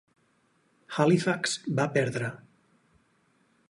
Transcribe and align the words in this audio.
Halifax 0.95 1.55
va 1.81 1.87
perdre. 1.99 2.35